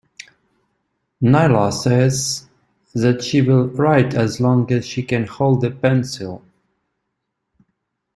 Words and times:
Naylor 1.21 1.69
says 1.71 2.47
that 2.95 3.23
she 3.23 3.43
will 3.43 3.67
write 3.67 4.15
as 4.15 4.41
long 4.41 4.71
as 4.73 4.83
she 4.87 5.03
can 5.03 5.27
hold 5.27 5.63
a 5.63 5.69
pencil. 5.69 6.43